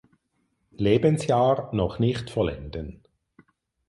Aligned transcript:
Lebensjahr 0.77 1.69
noch 1.75 1.99
nicht 1.99 2.31
vollenden. 2.31 3.03